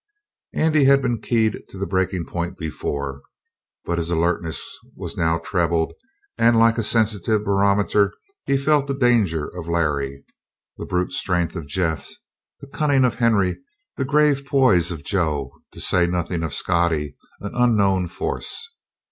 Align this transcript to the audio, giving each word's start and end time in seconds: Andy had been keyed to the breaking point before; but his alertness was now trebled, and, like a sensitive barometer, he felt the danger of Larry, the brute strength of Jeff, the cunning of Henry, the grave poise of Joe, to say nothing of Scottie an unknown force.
Andy 0.55 0.85
had 0.85 0.99
been 1.03 1.21
keyed 1.21 1.61
to 1.69 1.77
the 1.77 1.85
breaking 1.85 2.25
point 2.25 2.57
before; 2.57 3.21
but 3.85 3.99
his 3.99 4.09
alertness 4.09 4.75
was 4.95 5.15
now 5.15 5.37
trebled, 5.37 5.93
and, 6.39 6.57
like 6.57 6.79
a 6.79 6.81
sensitive 6.81 7.43
barometer, 7.45 8.11
he 8.47 8.57
felt 8.57 8.87
the 8.87 8.95
danger 8.95 9.45
of 9.55 9.69
Larry, 9.69 10.25
the 10.75 10.85
brute 10.87 11.11
strength 11.11 11.55
of 11.55 11.67
Jeff, 11.67 12.09
the 12.61 12.67
cunning 12.67 13.05
of 13.05 13.13
Henry, 13.17 13.59
the 13.95 14.03
grave 14.03 14.43
poise 14.47 14.91
of 14.91 15.03
Joe, 15.03 15.51
to 15.71 15.79
say 15.79 16.07
nothing 16.07 16.41
of 16.41 16.55
Scottie 16.55 17.15
an 17.39 17.51
unknown 17.53 18.07
force. 18.07 18.69